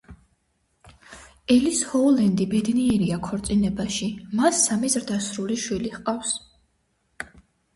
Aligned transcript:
ელის 1.55 1.81
ჰოულენდი 1.89 2.47
ბედნიერია 2.53 3.19
ქორწინებაში, 3.27 4.09
მას 4.41 4.65
სამი 4.71 4.91
ზრდასრული 4.95 5.59
შვილი 5.67 5.93
ჰყავს. 5.99 6.33